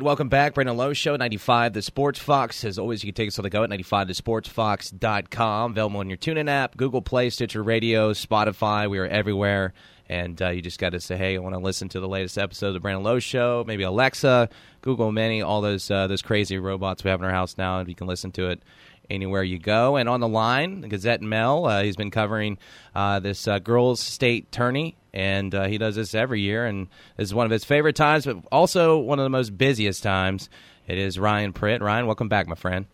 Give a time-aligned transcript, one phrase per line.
[0.00, 2.62] Welcome back, Brandon Lowe Show, 95 The Sports Fox.
[2.62, 5.72] As always, you can take us on the go at 95thesportsfox.com.
[5.72, 8.88] Available on your TuneIn app, Google Play, Stitcher Radio, Spotify.
[8.88, 9.72] We are everywhere.
[10.08, 12.38] And uh, you just got to say, hey, I want to listen to the latest
[12.38, 13.64] episode of the Brandon Lowe Show.
[13.66, 14.50] Maybe Alexa,
[14.82, 17.88] Google Mini, all those uh, those crazy robots we have in our house now, and
[17.88, 18.62] you can listen to it
[19.10, 19.96] anywhere you go.
[19.96, 22.58] And on the line, Gazette-Mail, uh, he's been covering
[22.94, 27.28] uh, this uh, girls' state tourney and uh, he does this every year, and this
[27.28, 30.48] is one of his favorite times, but also one of the most busiest times.
[30.86, 31.80] It is Ryan Pritt.
[31.80, 32.86] Ryan, welcome back, my friend.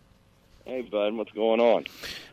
[0.65, 1.85] Hey, bud, what's going on?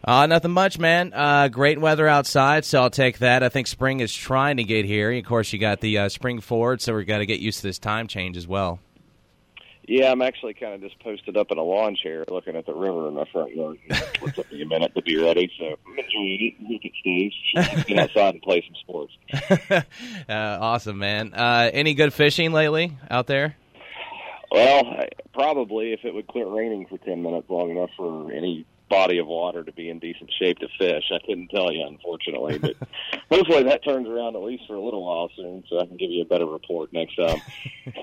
[0.02, 1.11] Uh, nothing much, man.
[1.13, 3.43] Uh, great weather outside, so I'll take that.
[3.43, 5.11] I think spring is trying to get here.
[5.11, 7.67] Of course, you got the uh, spring forward, so we've got to get used to
[7.67, 8.80] this time change as well.
[9.91, 12.73] Yeah, I'm actually kind of just posted up in a lawn chair looking at the
[12.73, 13.77] river in my front yard.
[13.90, 16.72] It took me a minute to be ready, so I'm enjoying it.
[16.72, 17.88] Look at Steve.
[17.88, 19.12] Get outside and play some sports.
[20.30, 21.34] uh, awesome, man.
[21.34, 23.58] Uh, any good fishing lately out there?
[24.50, 28.66] Well, I, probably if it would quit raining for 10 minutes long enough for any
[28.92, 31.06] body of water to be in decent shape to fish.
[31.11, 32.75] I couldn't tell you, unfortunately, but
[33.31, 36.11] hopefully that turns around at least for a little while soon, so I can give
[36.11, 37.42] you a better report next time.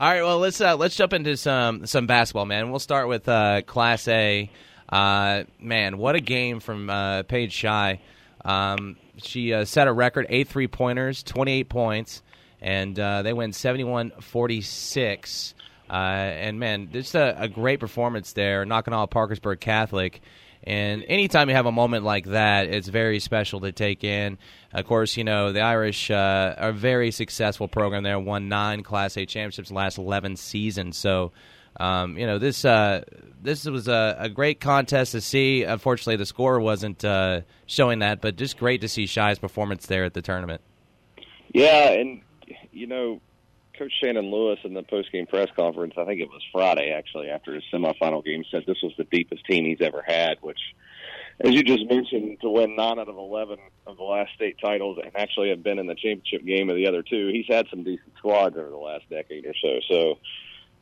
[0.00, 2.70] All right, well let's uh, let's jump into some some basketball, man.
[2.70, 4.50] We'll start with uh, Class A.
[4.88, 8.00] Uh, man, what a game from uh, Paige Shy.
[8.44, 12.22] Um, she uh, set a record eight three pointers, twenty eight points,
[12.60, 15.54] and uh, they win 71-46.
[15.90, 20.20] Uh, and man, just a, a great performance there, knocking off Parkersburg Catholic.
[20.62, 24.38] And anytime you have a moment like that, it's very special to take in.
[24.72, 28.84] Of course, you know, the Irish uh, are a very successful program there, won nine
[28.84, 30.96] Class A championships last 11 seasons.
[30.96, 31.32] So,
[31.78, 33.02] um, you know, this uh,
[33.42, 35.64] this was a, a, great contest to see.
[35.64, 40.04] Unfortunately, the score wasn't uh, showing that, but just great to see Shy's performance there
[40.04, 40.60] at the tournament.
[41.52, 42.20] Yeah, and,
[42.70, 43.20] you know,
[43.80, 47.54] Coach Shannon Lewis in the post-game press conference, I think it was Friday actually, after
[47.54, 50.36] his semifinal game, said this was the deepest team he's ever had.
[50.42, 50.60] Which,
[51.40, 54.98] as you just mentioned, to win nine out of eleven of the last state titles
[55.02, 57.82] and actually have been in the championship game of the other two, he's had some
[57.82, 59.80] decent squads over the last decade or so.
[59.88, 60.18] So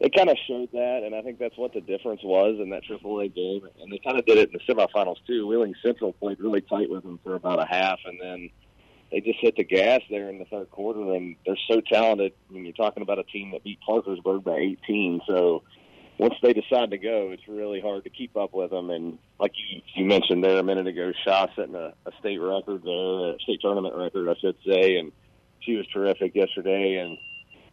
[0.01, 2.83] they kind of showed that, and I think that's what the difference was in that
[2.83, 3.69] AAA game.
[3.81, 5.47] And they kind of did it in the semifinals too.
[5.47, 8.51] Wheeling Central played really tight with them for about a half, and then
[9.11, 12.33] they just hit the gas there in the third quarter, and they're so talented.
[12.49, 15.63] I mean, you're talking about a team that beat Parkersburg by 18, so
[16.19, 18.91] once they decide to go, it's really hard to keep up with them.
[18.91, 22.83] And like you, you mentioned there a minute ago, Shaw setting a, a state record
[22.83, 25.13] there, a state tournament record, I should say, and
[25.61, 26.97] she was terrific yesterday.
[26.97, 27.17] And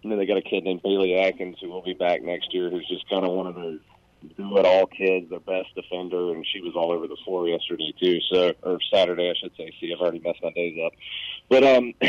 [0.02, 2.70] you know they got a kid named Bailey Atkins who will be back next year,
[2.70, 3.80] who's just kind of one of those
[4.38, 7.94] do it all kids, their best defender, and she was all over the floor yesterday
[8.00, 8.20] too.
[8.32, 9.74] So or Saturday, I should say.
[9.80, 10.94] See, I've already messed my days up,
[11.50, 11.94] but um.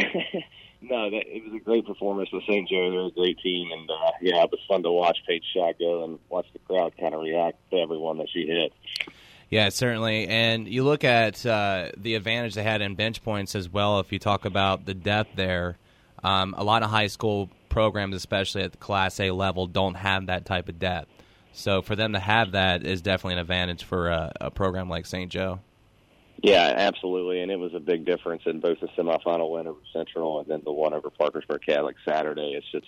[0.82, 2.68] no, that, it was a great performance with St.
[2.68, 2.90] Joe.
[2.90, 6.04] They're a great team, and uh, yeah, it was fun to watch Paige Shy go
[6.04, 8.72] and watch the crowd kind of react to everyone that she hit.
[9.48, 10.26] Yeah, certainly.
[10.26, 14.00] And you look at uh, the advantage they had in bench points as well.
[14.00, 15.76] If you talk about the depth there,
[16.24, 20.26] um, a lot of high school programs, especially at the Class A level, don't have
[20.26, 21.15] that type of depth.
[21.56, 25.06] So for them to have that is definitely an advantage for a, a program like
[25.06, 25.32] St.
[25.32, 25.60] Joe.
[26.42, 30.40] Yeah, absolutely, and it was a big difference in both the semifinal win over Central
[30.40, 32.52] and then the one over Parkersburg Catholic Saturday.
[32.54, 32.86] It's just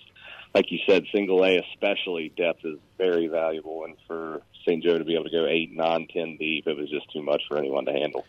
[0.53, 4.83] like you said, single A especially depth is very valuable, and for St.
[4.83, 7.41] Joe to be able to go eight, nine, ten deep, it was just too much
[7.47, 8.23] for anyone to handle.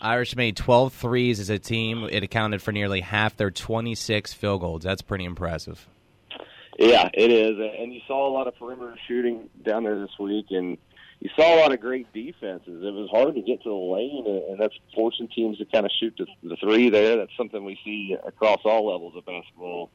[0.00, 2.08] Irish made 12 threes as a team.
[2.10, 4.82] It accounted for nearly half their 26 field goals.
[4.82, 5.86] That's pretty impressive.
[6.78, 10.46] Yeah, it is, and you saw a lot of perimeter shooting down there this week,
[10.50, 10.76] and
[11.20, 12.82] you saw a lot of great defenses.
[12.82, 15.92] It was hard to get to the lane, and that's forcing teams to kind of
[16.00, 17.16] shoot the, three there.
[17.16, 19.90] That's something we see across all levels of basketball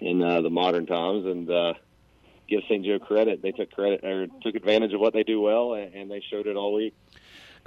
[0.00, 1.74] in uh, the modern times, and uh,
[2.48, 2.84] give St.
[2.84, 3.40] Joe credit.
[3.40, 6.56] They took credit or took advantage of what they do well, and they showed it
[6.56, 6.94] all week.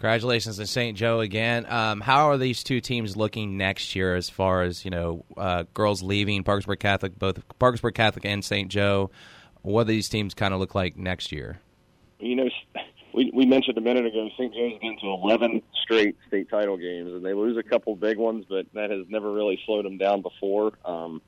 [0.01, 0.97] Congratulations to St.
[0.97, 1.67] Joe again.
[1.69, 5.66] Um, how are these two teams looking next year as far as you know, uh,
[5.75, 8.67] girls leaving Parkersburg Catholic, both Parkersburg Catholic and St.
[8.67, 9.11] Joe?
[9.61, 11.59] What do these teams kind of look like next year?
[12.20, 12.49] You know,
[13.14, 14.52] we we mentioned a minute ago, St.
[14.52, 18.43] Joe's been to 11 straight state title games, and they lose a couple big ones,
[18.49, 20.72] but that has never really slowed them down before.
[20.84, 21.22] Um,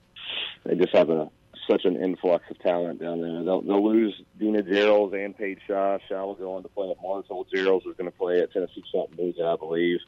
[0.65, 1.29] they just have a
[1.69, 3.43] such an influx of talent down there.
[3.43, 5.97] They'll, they'll lose Dina Gerald and Paige Shaw.
[6.07, 7.45] Shaw will go on to play at Marshall.
[7.53, 9.99] Gerald is going to play at Tennessee Chattanooga, I believe.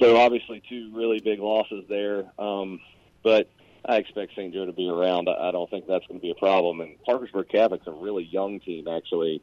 [0.00, 2.24] So obviously two really big losses there.
[2.38, 2.80] Um,
[3.22, 3.50] but
[3.84, 4.52] I expect St.
[4.52, 5.28] Joe to be around.
[5.28, 6.80] I, I don't think that's going to be a problem.
[6.80, 9.42] And Parkersburg Catholic's a really young team, actually.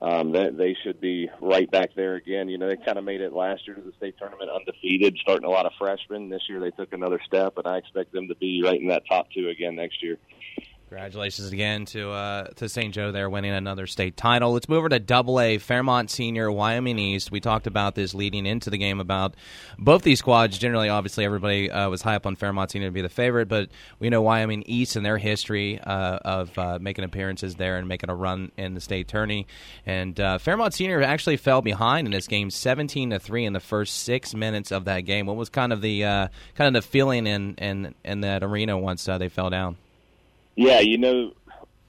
[0.00, 2.48] Um, they, they should be right back there again.
[2.48, 5.46] You know, they kind of made it last year to the state tournament undefeated, starting
[5.46, 6.28] a lot of freshmen.
[6.28, 9.02] This year they took another step, and I expect them to be right in that
[9.08, 10.16] top two again next year.
[10.88, 12.94] Congratulations again to uh, to St.
[12.94, 14.54] Joe there winning another state title.
[14.54, 17.30] Let's move over to Double A Fairmont Senior Wyoming East.
[17.30, 19.34] We talked about this leading into the game about
[19.78, 20.56] both these squads.
[20.56, 23.68] Generally, obviously, everybody uh, was high up on Fairmont Senior to be the favorite, but
[23.98, 28.08] we know Wyoming East and their history uh, of uh, making appearances there and making
[28.08, 29.46] a run in the state tourney.
[29.84, 33.60] And uh, Fairmont Senior actually fell behind in this game, seventeen to three in the
[33.60, 35.26] first six minutes of that game.
[35.26, 38.78] What was kind of the uh, kind of the feeling in in, in that arena
[38.78, 39.76] once they fell down?
[40.60, 41.34] Yeah, you know,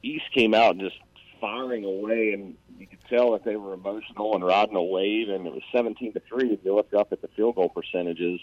[0.04, 0.96] East came out just
[1.42, 5.30] firing away, and you could tell that they were emotional and riding a wave.
[5.30, 6.52] And it was seventeen to three.
[6.52, 8.40] If you look up at the field goal percentages,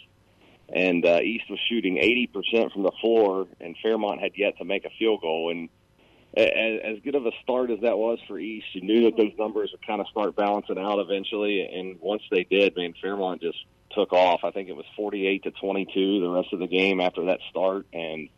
[0.68, 4.64] and uh, East was shooting eighty percent from the floor, and Fairmont had yet to
[4.64, 5.52] make a field goal.
[5.52, 5.68] And
[6.36, 9.32] as, as good of a start as that was for East, you knew that those
[9.38, 11.60] numbers would kind of start balancing out eventually.
[11.72, 13.58] And once they did, man, Fairmont just
[13.92, 14.40] took off.
[14.42, 17.86] I think it was forty-eight to twenty-two the rest of the game after that start,
[17.92, 18.28] and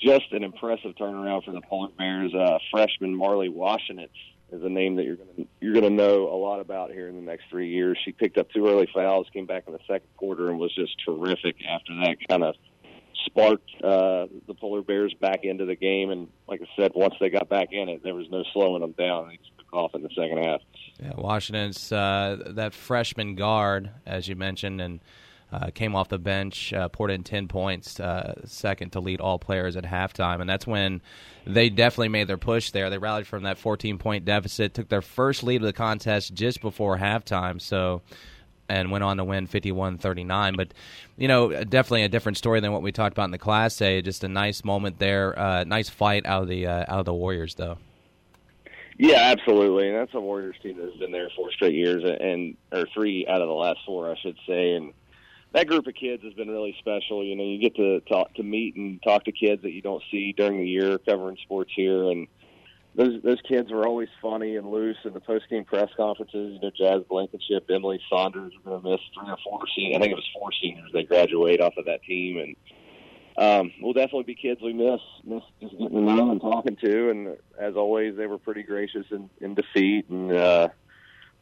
[0.00, 2.34] just an impressive turnaround for the Polar Bears.
[2.34, 4.08] Uh, freshman Marley Washington
[4.52, 7.22] is a name that you're to you're to know a lot about here in the
[7.22, 7.98] next three years.
[8.04, 10.94] She picked up two early fouls, came back in the second quarter, and was just
[11.04, 12.16] terrific after that.
[12.28, 12.54] Kind of
[13.24, 17.30] sparked uh, the Polar Bears back into the game, and like I said, once they
[17.30, 19.28] got back in it, there was no slowing them down.
[19.28, 20.60] They just took off in the second half.
[21.00, 25.00] Yeah, Washington's uh, that freshman guard, as you mentioned, and
[25.52, 29.38] uh, came off the bench, uh, poured in 10 points, uh, second to lead all
[29.38, 30.40] players at halftime.
[30.40, 31.02] And that's when
[31.46, 32.88] they definitely made their push there.
[32.88, 36.60] They rallied from that 14 point deficit, took their first lead of the contest just
[36.60, 37.60] before halftime.
[37.60, 38.02] So.
[38.68, 40.54] And went on to win 51 39.
[40.56, 40.72] But,
[41.18, 44.00] you know, definitely a different story than what we talked about in the Class A.
[44.00, 45.38] Just a nice moment there.
[45.38, 47.76] Uh, nice fight out of the uh, out of the Warriors, though.
[48.98, 52.86] Yeah, absolutely, and that's a Warriors team that's been there four straight years, and or
[52.94, 54.74] three out of the last four, I should say.
[54.74, 54.92] And
[55.52, 57.24] that group of kids has been really special.
[57.24, 60.02] You know, you get to talk to meet and talk to kids that you don't
[60.10, 62.26] see during the year covering sports here, and
[62.94, 66.54] those those kids are always funny and loose in the post game press conferences.
[66.54, 69.96] You know, Jazz Blankenship, Emily Saunders are going to miss three or four seniors.
[69.96, 72.56] I think it was four seniors they graduate off of that team, and
[73.36, 77.10] um, will definitely be kids we miss miss just getting to know and talking to.
[77.10, 80.32] And as always, they were pretty gracious in, in defeat and.
[80.32, 80.68] uh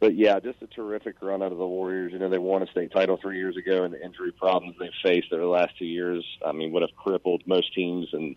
[0.00, 2.12] but yeah, just a terrific run out of the Warriors.
[2.12, 4.90] You know, they won a state title three years ago, and the injury problems they've
[5.02, 8.08] faced over the last two years, I mean, would have crippled most teams.
[8.12, 8.34] And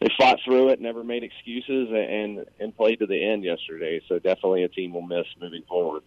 [0.00, 4.00] they fought through it, never made excuses, and and played to the end yesterday.
[4.08, 6.02] So definitely a team we'll miss moving forward.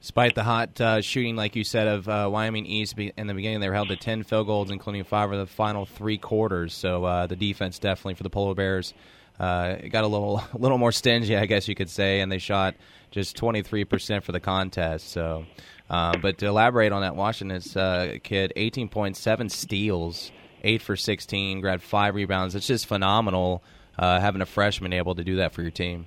[0.00, 3.58] Despite the hot uh, shooting, like you said, of uh, Wyoming East in the beginning,
[3.58, 6.72] they were held to 10 field goals, including five of the final three quarters.
[6.72, 8.94] So uh, the defense definitely for the Polar Bears
[9.38, 12.38] uh, got a little a little more stingy, I guess you could say, and they
[12.38, 12.74] shot
[13.10, 15.10] just 23% for the contest.
[15.10, 15.46] So,
[15.88, 20.30] uh, but to elaborate on that, Washington's uh, kid, 18.7 steals,
[20.62, 22.54] eight for 16, grabbed five rebounds.
[22.54, 23.62] It's just phenomenal
[23.98, 26.06] uh, having a freshman able to do that for your team.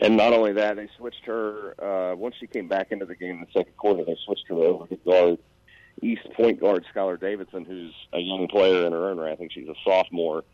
[0.00, 3.36] And not only that, they switched her uh, once she came back into the game
[3.36, 4.04] in the second quarter.
[4.04, 5.38] They switched her over to guard
[6.02, 9.32] East point guard Skylar Davidson, who's a young player in her own right.
[9.32, 10.44] I think she's a sophomore,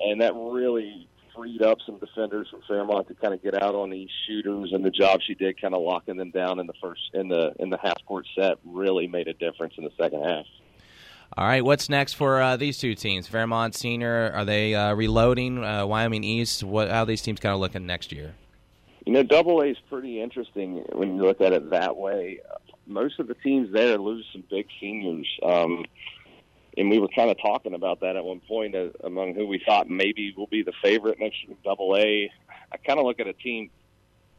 [0.00, 3.90] and that really freed up some defenders from Fairmont to kind of get out on
[3.90, 7.00] these shooters, and the job she did, kind of locking them down in the first
[7.14, 10.46] in the in the half court set, really made a difference in the second half.
[11.36, 13.26] All right, what's next for uh, these two teams?
[13.26, 15.64] Fairmont Senior, are they uh, reloading?
[15.64, 16.90] Uh, Wyoming East, what?
[16.90, 18.34] How these teams kind of looking next year?
[19.06, 22.40] You know, Double A is pretty interesting when you look at it that way.
[22.86, 25.26] Most of the teams there lose some big seniors.
[25.42, 25.86] Um,
[26.76, 29.62] and we were kind of talking about that at one point uh, among who we
[29.64, 32.30] thought maybe will be the favorite next year Double A.
[32.72, 33.70] I kind of look at a team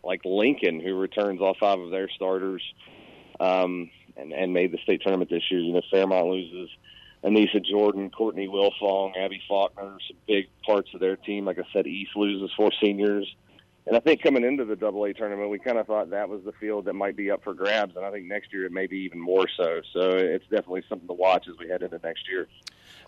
[0.04, 2.62] like Lincoln, who returns all five of their starters,
[3.40, 5.62] um, and and made the state tournament this year.
[5.62, 6.70] You know, Fairmont loses
[7.24, 11.46] Anissa Jordan, Courtney Wilfong, Abby Faulkner, some big parts of their team.
[11.46, 13.34] Like I said, East loses four seniors.
[13.86, 16.42] And I think coming into the Double A tournament, we kind of thought that was
[16.46, 18.88] the field that might be up for grabs, and I think next year it may
[18.88, 19.82] be even more so.
[19.92, 22.48] So it's definitely something to watch as we head into next year.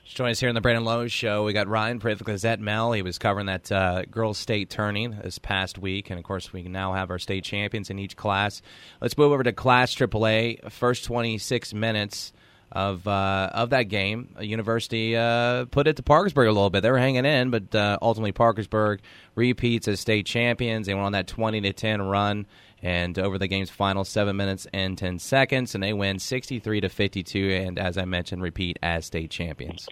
[0.03, 1.45] Join us here on the Brandon Lowe Show.
[1.45, 2.91] We got Ryan Pritt, Gazette Mel.
[2.91, 6.63] He was covering that uh, girls' state turning this past week, and of course, we
[6.63, 8.61] now have our state champions in each class.
[9.01, 10.71] Let's move over to Class AAA.
[10.71, 12.33] First 26 minutes
[12.71, 14.35] of uh, of that game.
[14.39, 16.81] University uh, put it to Parkersburg a little bit.
[16.81, 18.99] They were hanging in, but uh, ultimately Parkersburg
[19.35, 20.87] repeats as state champions.
[20.87, 22.45] They went on that twenty to ten run,
[22.81, 26.81] and over the game's final seven minutes and ten seconds, and they win sixty three
[26.81, 27.51] to fifty two.
[27.51, 29.87] And as I mentioned, repeat as state champions.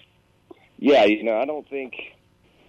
[0.78, 1.94] Yeah, you know, I don't think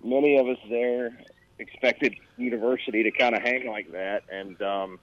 [0.04, 1.20] many of us there
[1.60, 5.00] expected University to kind of hang like that, and um,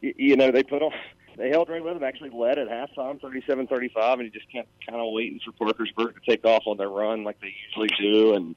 [0.00, 0.92] you know, they put on
[1.36, 2.04] they held right with them.
[2.04, 6.30] Actually led at halftime, 37-35, and you just kept kind of waiting for Parkersburg to
[6.30, 8.34] take off on their run like they usually do.
[8.34, 8.54] And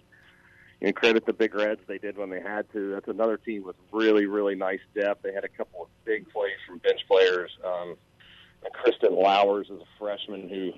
[0.81, 1.81] and credit the Big Reds.
[1.87, 2.91] They did when they had to.
[2.91, 5.23] That's another team with really, really nice depth.
[5.23, 7.51] They had a couple of big plays from bench players.
[7.63, 7.95] Um,
[8.73, 10.73] Kristen Lowers is a freshman who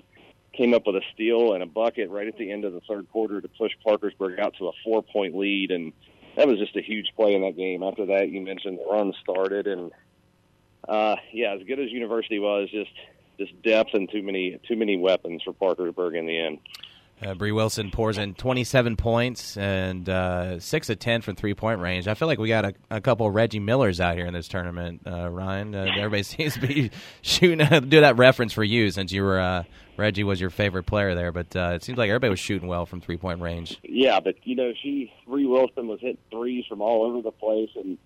[0.54, 3.10] came up with a steal and a bucket right at the end of the third
[3.12, 5.72] quarter to push Parkersburg out to a four point lead.
[5.72, 5.94] And
[6.36, 7.84] that was just a huge play in that game.
[7.84, 9.68] After that, you mentioned the run started.
[9.68, 9.92] And,
[10.88, 12.92] uh, yeah, as good as University was, just,
[13.38, 16.60] just depth and too many, too many weapons for Parkersburg in the end.
[17.20, 21.80] Uh, Bree Wilson pours in 27 points and uh, 6 of 10 from three point
[21.80, 22.08] range.
[22.08, 24.48] I feel like we got a, a couple of Reggie Millers out here in this
[24.48, 25.74] tournament, uh, Ryan.
[25.74, 26.92] Uh, everybody seems to be
[27.24, 27.58] shooting,
[27.90, 29.64] do that reference for you since you were, uh,
[29.98, 32.86] Reggie was your favorite player there, but uh, it seems like everybody was shooting well
[32.86, 33.80] from three point range.
[33.82, 37.72] Yeah, but, you know, she, Bree Wilson was hitting threes from all over the place
[37.76, 37.98] and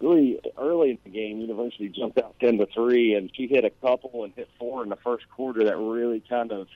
[0.00, 3.70] really early in the game, University jumped out 10 to 3, and she hit a
[3.70, 6.68] couple and hit four in the first quarter that really kind of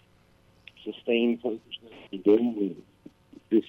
[0.84, 2.76] sustained to do.
[3.50, 3.68] Just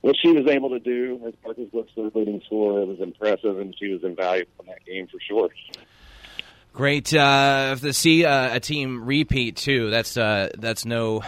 [0.00, 3.74] what she was able to do as Parkersburg's third leading scorer, it was impressive, and
[3.78, 5.48] she was invaluable in that game for sure.
[6.72, 9.90] Great uh, to see uh, a team repeat too.
[9.90, 11.22] That's uh, that's no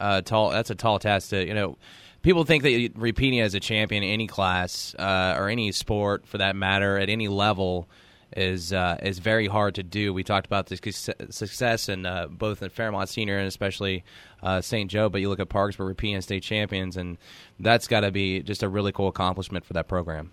[0.00, 0.50] uh, tall.
[0.50, 1.76] That's a tall task to you know.
[2.22, 6.38] People think that repeating as a champion in any class uh, or any sport, for
[6.38, 7.88] that matter, at any level,
[8.36, 10.12] is uh, is very hard to do.
[10.12, 14.04] We talked about the success in uh, both in Fairmont Senior and especially
[14.42, 14.90] uh, St.
[14.90, 17.18] Joe, but you look at Parks, we're repeating state champions, and
[17.58, 20.30] that's got to be just a really cool accomplishment for that program.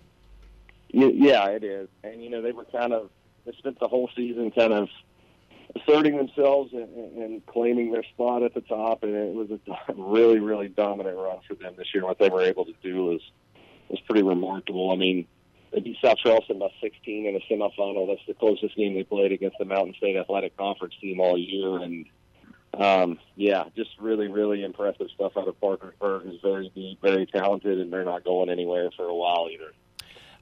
[0.90, 3.10] Yeah, it is, and you know they were kind of
[3.44, 4.88] they spent the whole season kind of
[5.76, 6.88] asserting themselves and,
[7.22, 11.38] and claiming their spot at the top, and it was a really really dominant run
[11.46, 12.04] for them this year.
[12.04, 13.20] What they were able to do was
[13.88, 14.90] was pretty remarkable.
[14.90, 15.26] I mean
[15.72, 18.08] they beat South Charleston by 16 in a semifinal.
[18.08, 21.76] That's the closest game they played against the Mountain State Athletic Conference team all year.
[21.76, 22.06] And
[22.78, 26.26] um, yeah, just really, really impressive stuff out of Parkersburg.
[26.26, 29.72] Is very deep, very talented, and they're not going anywhere for a while either.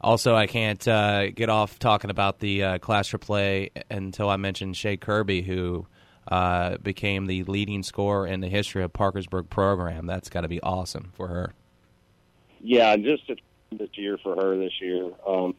[0.00, 4.72] Also, I can't uh, get off talking about the uh, Class AAA until I mention
[4.74, 5.86] Shay Kirby, who
[6.28, 10.06] uh, became the leading scorer in the history of Parkersburg program.
[10.06, 11.54] That's got to be awesome for her.
[12.60, 13.36] Yeah, just to
[13.72, 15.10] this year for her this year.
[15.26, 15.54] Um,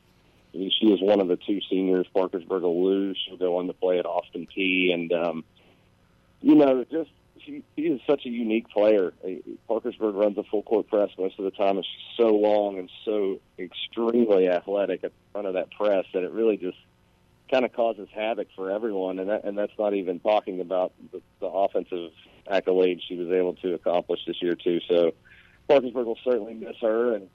[0.54, 3.18] she is one of the two seniors Parkersburg will lose.
[3.28, 5.44] She'll go on to play at Austin Peay, and um,
[6.42, 7.10] you know, just
[7.48, 9.14] she is such a unique player.
[9.68, 11.78] Parkersburg runs a full court press most of the time.
[11.78, 11.88] It's
[12.18, 16.58] so long and so extremely athletic at the front of that press that it really
[16.58, 16.78] just
[17.50, 19.20] kind of causes havoc for everyone.
[19.20, 22.12] And that, and that's not even talking about the, the offensive
[22.52, 24.80] accolades she was able to accomplish this year too.
[24.88, 25.14] So
[25.68, 27.30] Parkersburg will certainly miss her, and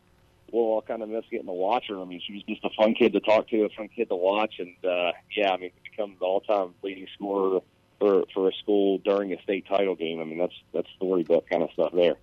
[0.50, 2.00] we'll all kind of miss getting to watch her.
[2.00, 4.16] I mean, she was just a fun kid to talk to, a fun kid to
[4.16, 7.60] watch, and uh, yeah, I mean, become the all-time leading scorer
[8.02, 10.20] for for a school during a state title game.
[10.20, 12.16] I mean, that's that's storybook kind of stuff there.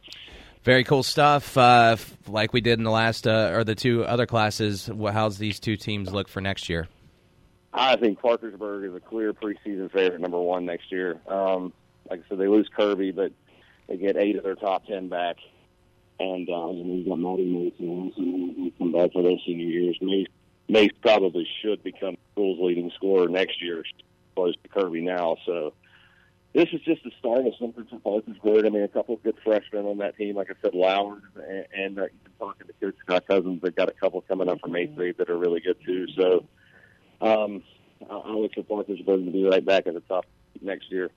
[0.63, 1.57] Very cool stuff.
[1.57, 1.95] Uh,
[2.27, 4.89] like we did in the last uh, or the two other classes.
[5.11, 6.89] How's these two teams look for next year?
[7.71, 11.21] I think Parkersburg is a clear preseason favorite, number one next year.
[11.27, 11.71] Um,
[12.09, 13.31] like I said, they lose Kirby, but
[13.87, 15.37] they get eight of their top ten back.
[16.19, 19.97] And uh, know, you've got Maddie Mason who come back for those senior years.
[20.01, 20.27] Mace,
[20.67, 23.85] Mace probably should become school's leading scorer next year,
[24.39, 25.35] close to Kirby now.
[25.45, 25.73] So
[26.53, 28.65] this is just the start of something for Parkersburg.
[28.65, 31.65] I mean, a couple of good freshmen on that team, like I said, Lowers, and,
[31.73, 33.61] and uh, been talking to Coach Scott Cousins.
[33.61, 36.07] They've got a couple coming up from eighth grade that are really good too.
[36.17, 36.45] So
[37.21, 37.63] um,
[38.09, 40.25] I, I look for Parkersburg to be right back at the top
[40.61, 41.11] next year.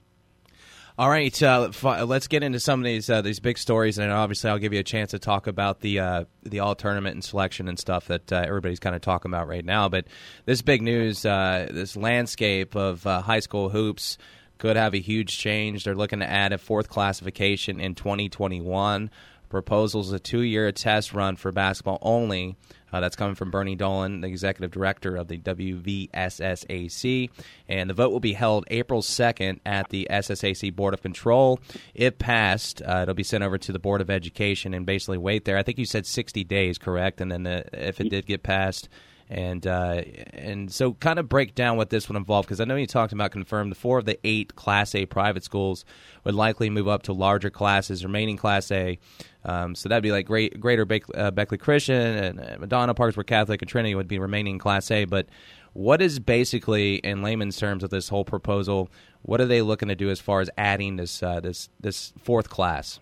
[0.98, 1.70] All right, uh,
[2.04, 4.80] let's get into some of these uh, these big stories, and obviously I'll give you
[4.80, 8.30] a chance to talk about the uh, the all tournament and selection and stuff that
[8.30, 9.88] uh, everybody's kind of talking about right now.
[9.88, 10.06] But
[10.44, 14.18] this big news, uh, this landscape of uh, high school hoops
[14.58, 15.84] could have a huge change.
[15.84, 19.10] They're looking to add a fourth classification in 2021.
[19.48, 22.54] Proposals a two year test run for basketball only
[22.92, 27.30] uh, that's coming from Bernie Dolan, the executive director of the WVSSAC.
[27.68, 31.60] And the vote will be held April 2nd at the SSAC Board of Control.
[31.94, 35.44] If passed, uh, it'll be sent over to the Board of Education and basically wait
[35.44, 35.56] there.
[35.56, 37.20] I think you said 60 days, correct?
[37.20, 38.88] And then the, if it did get passed,
[39.32, 40.02] and uh,
[40.34, 43.14] and so kind of break down what this would involve because I know you talked
[43.14, 45.86] about confirmed the four of the eight Class A private schools
[46.24, 48.98] would likely move up to larger classes, remaining Class A.
[49.46, 53.62] Um, so that'd be like great, Greater uh, Beckley Christian and uh, Madonna, Parkersburg Catholic,
[53.62, 55.06] and Trinity would be remaining Class A.
[55.06, 55.28] But
[55.72, 58.90] what is basically, in layman's terms, of this whole proposal?
[59.22, 62.50] What are they looking to do as far as adding this uh, this this fourth
[62.50, 63.00] class?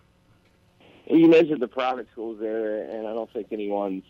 [1.09, 4.05] You mentioned the private schools there, and I don't think anyone's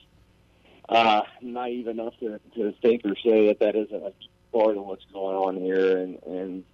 [0.90, 4.12] uh, naive enough to, to think or say that that isn't a
[4.52, 5.98] part of what's going on here.
[5.98, 6.64] And, and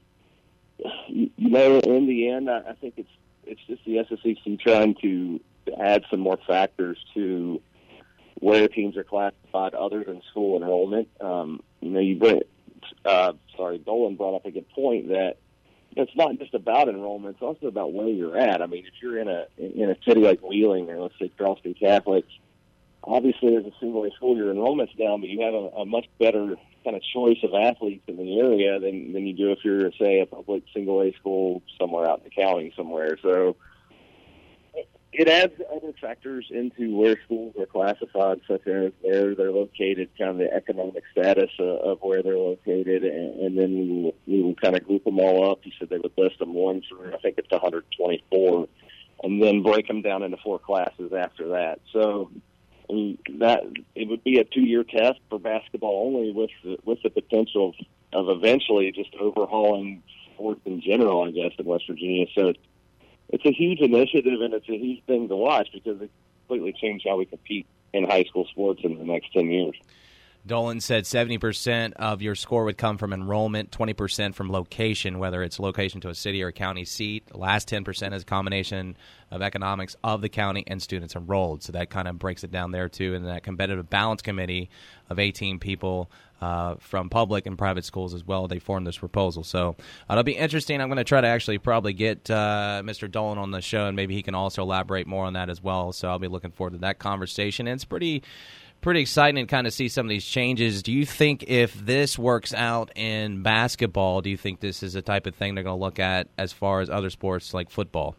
[1.08, 3.10] you know, in the end, I, I think it's
[3.46, 5.40] it's just the SSAC trying to
[5.78, 7.60] add some more factors to
[8.40, 11.08] where teams are classified other than school enrollment.
[11.20, 12.40] Um, you know, you bring,
[13.04, 15.36] uh, sorry, Dolan brought up a good point that
[15.96, 18.62] it's not just about enrollment; it's also about where you're at.
[18.62, 21.74] I mean, if you're in a in a city like Wheeling or let's say Charleston
[21.74, 22.24] Catholic,
[23.06, 26.06] obviously there's a single A school, your enrollment's down, but you have a, a much
[26.18, 29.90] better kind of choice of athletes in the area than than you do if you're
[30.00, 33.18] say a public single A school somewhere out in the county somewhere.
[33.22, 33.56] So
[35.12, 40.30] it adds other factors into where schools are classified, such as where they're located, kind
[40.30, 44.54] of the economic status of where they're located, and, and then we will, we will
[44.56, 45.60] kind of group them all up.
[45.62, 48.68] You said they would list them one through, I think it's 124,
[49.22, 51.80] and then break them down into four classes after that.
[51.94, 52.30] So
[52.90, 53.64] Mean, that
[53.94, 57.74] it would be a two-year test for basketball only, with the, with the potential
[58.12, 60.02] of, eventually just overhauling
[60.32, 62.26] sports in general, I guess, in West Virginia.
[62.34, 62.54] So
[63.28, 66.10] it's a huge initiative and it's a huge thing to watch because it
[66.46, 69.74] completely changed how we compete in high school sports in the next 10 years.
[70.46, 75.58] Dolan said 70% of your score would come from enrollment, 20% from location, whether it's
[75.58, 77.26] location to a city or a county seat.
[77.26, 78.96] The last 10% is a combination
[79.30, 81.64] of economics of the county and students enrolled.
[81.64, 83.14] So that kind of breaks it down there, too.
[83.14, 84.70] And that competitive balance committee
[85.10, 86.10] of 18 people
[86.40, 89.42] uh, from public and private schools as well, they formed this proposal.
[89.42, 89.76] So
[90.08, 90.80] uh, it'll be interesting.
[90.80, 93.10] I'm going to try to actually probably get uh, Mr.
[93.10, 95.92] Dolan on the show, and maybe he can also elaborate more on that as well.
[95.92, 97.66] So I'll be looking forward to that conversation.
[97.66, 98.22] And it's pretty
[98.86, 100.80] pretty exciting to kind of see some of these changes.
[100.80, 105.02] Do you think if this works out in basketball, do you think this is the
[105.02, 108.14] type of thing they're going to look at as far as other sports like football?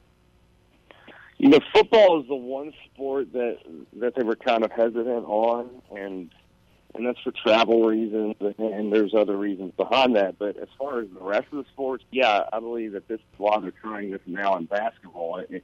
[1.37, 3.59] You know, football is the one sport that
[4.01, 6.33] that they were kind of hesitant on, and
[6.95, 10.37] and that's for travel reasons, and there's other reasons behind that.
[10.37, 13.61] But as far as the rest of the sports, yeah, I believe that this while
[13.61, 15.63] they're trying this now in basketball, it,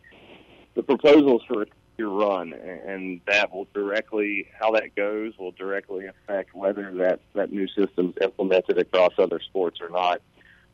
[0.76, 1.66] the proposals for
[1.98, 7.52] your run, and that will directly how that goes will directly affect whether that that
[7.52, 10.22] new system's implemented across other sports or not.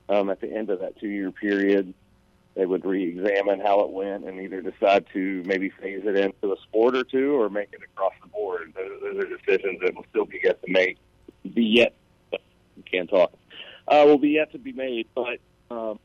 [0.07, 1.93] Um, at the end of that two-year period,
[2.55, 6.57] they would re-examine how it went and either decide to maybe phase it into a
[6.63, 8.73] sport or two, or make it across the board.
[8.75, 10.97] Those, those are decisions that will still be yet to make,
[11.53, 11.93] be yet.
[12.85, 13.31] Can't talk.
[13.87, 15.99] Uh, will be yet to be made, but um,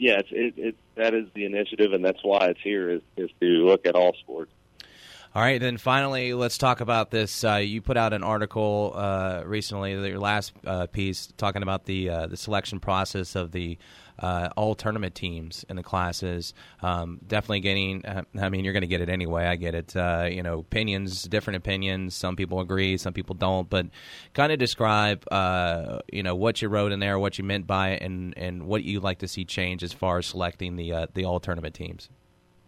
[0.00, 3.46] yes, it, it that is the initiative, and that's why it's here is is to
[3.46, 4.50] look at all sports.
[5.32, 7.44] All right, then finally, let's talk about this.
[7.44, 12.10] Uh, you put out an article uh, recently, your last uh, piece, talking about the
[12.10, 13.78] uh, the selection process of the
[14.18, 16.52] uh, all tournament teams in the classes.
[16.82, 18.04] Um, definitely getting.
[18.04, 19.44] Uh, I mean, you're going to get it anyway.
[19.44, 19.94] I get it.
[20.34, 22.16] you know, opinions, different opinions.
[22.16, 23.70] Some people agree, some people don't.
[23.70, 23.86] But
[24.34, 25.24] kind of describe,
[26.12, 28.82] you know, what you wrote in there, what you meant by it, and and what
[28.82, 32.08] you'd like to see change as far as selecting the the all tournament teams.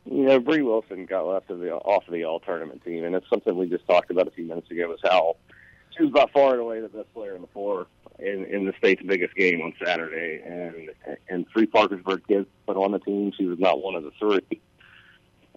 [0.05, 3.15] You know, Bree Wilson got left of the off of the all tournament team, and
[3.15, 4.89] it's something we just talked about a few minutes ago.
[4.89, 5.37] Was how
[5.97, 7.87] she was by far and away the best player in the floor
[8.19, 10.91] in in the state's biggest game on Saturday, and
[11.29, 13.33] and three Parkersburg kids put on the team.
[13.37, 14.61] She was not one of the three,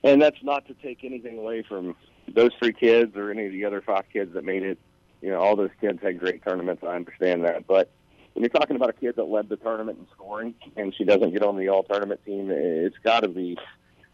[0.04, 1.96] and that's not to take anything away from
[2.28, 4.78] those three kids or any of the other five kids that made it.
[5.22, 6.84] You know, all those kids had great tournaments.
[6.84, 7.90] I understand that, but
[8.34, 11.32] when you're talking about a kid that led the tournament in scoring and she doesn't
[11.32, 13.58] get on the all tournament team, it's got to be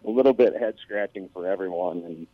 [0.06, 2.04] a little bit head scratching for everyone.
[2.06, 2.28] And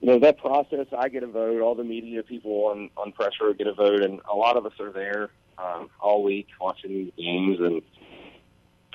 [0.00, 1.60] you know that process, I get a vote.
[1.60, 4.72] All the media people on on pressure get a vote, and a lot of us
[4.80, 7.82] are there um, all week watching these games and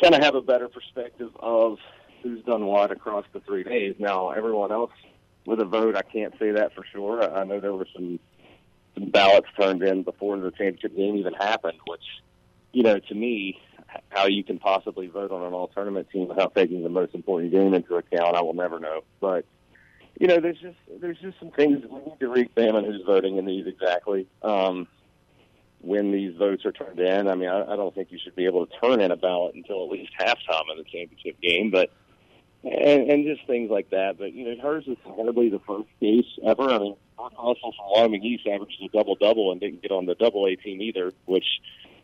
[0.02, 1.78] kind of have a better perspective of
[2.24, 3.96] who's done what across the three days.
[4.00, 4.92] Now, everyone else
[5.46, 7.24] with a vote, I can't say that for sure.
[7.36, 8.20] I know there were some
[8.96, 12.04] some ballots turned in before the championship game even happened, which
[12.72, 13.60] you know to me
[14.10, 17.52] how you can possibly vote on an all tournament team without taking the most important
[17.52, 19.04] game into account, I will never know.
[19.20, 19.46] But
[20.20, 23.46] you know, there's just there's just some things we need to re-examine who's voting in
[23.46, 24.28] these exactly.
[24.42, 24.88] Um,
[25.82, 28.46] when these votes are turned in, I mean, I, I don't think you should be
[28.46, 31.92] able to turn in a ballot until at least halftime of the championship game, but
[32.64, 34.18] and, and just things like that.
[34.18, 36.64] But you know, hers is hardly the first case ever.
[36.64, 40.16] I mean, also from Wyoming East averages a double double and didn't get on the
[40.16, 41.46] double A team either, which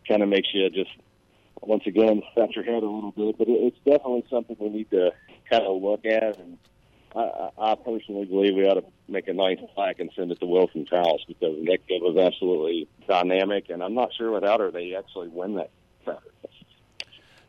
[0.08, 0.92] kind of makes you just
[1.62, 3.38] once again scratch your head a little bit.
[3.38, 5.12] But it's definitely something we need to
[5.50, 6.38] kind of look at.
[6.40, 6.58] And
[7.16, 10.46] I, I personally believe we ought to make a nice plaque and send it to
[10.46, 13.70] Wilson's house because that kid was absolutely dynamic.
[13.70, 15.72] And I'm not sure without her they actually win that.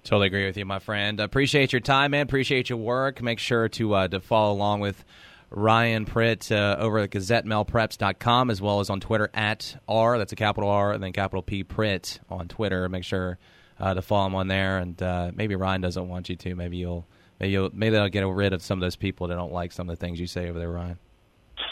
[0.05, 1.21] Totally agree with you, my friend.
[1.21, 2.23] Appreciate your time, man.
[2.23, 3.23] Appreciate your work.
[3.23, 5.05] Make sure to uh, to follow along with
[5.49, 10.19] Ryan Pritt uh, over at GazetteMailPreps.com as well as on Twitter at R.
[10.19, 12.89] That's a capital R and then capital P Pritt on Twitter.
[12.89, 13.39] Make sure
[13.83, 14.79] uh, to follow him on there.
[14.79, 16.55] And uh, maybe Ryan doesn't want you to.
[16.55, 17.05] Maybe you'll
[17.41, 19.91] maybe, you'll, maybe they'll get rid of some of those people that don't like some
[19.91, 20.99] of the things you say over there, Ryan.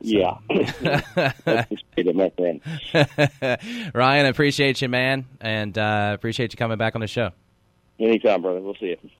[0.00, 0.38] yeah.
[3.94, 7.30] Ryan, I appreciate you, man, and uh, appreciate you coming back on the show.
[7.98, 8.60] Anytime, brother.
[8.60, 9.10] We'll see you.